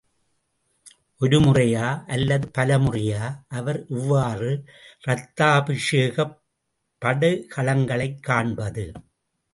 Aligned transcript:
ஒரு 1.17 1.39
முறையா 1.39 2.05
அல்லது 2.07 2.47
பல 2.49 2.77
முறையா 2.77 3.21
அவர் 3.47 3.85
இவ்வாறு 3.87 4.49
ரத்தாபிஷேகப் 5.07 6.35
படுகளங்களைக் 7.01 8.19
காண்பது? 8.19 8.91